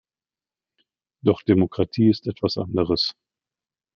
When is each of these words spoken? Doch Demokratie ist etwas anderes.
Doch 1.23 1.43
Demokratie 1.43 2.09
ist 2.09 2.25
etwas 2.25 2.57
anderes. 2.57 3.13